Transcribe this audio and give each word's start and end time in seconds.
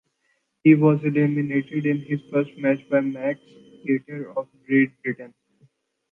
He 0.63 0.73
was 0.73 0.99
eliminated 1.03 1.85
in 1.85 1.99
his 1.99 2.21
first 2.33 2.49
match 2.57 2.79
by 2.89 3.01
Max 3.01 3.39
Cater 3.85 4.33
of 4.35 4.47
Great 4.65 4.99
Britain. 5.03 5.31